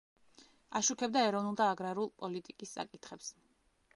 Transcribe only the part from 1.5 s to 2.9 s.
და აგრარულ პოლიტიკის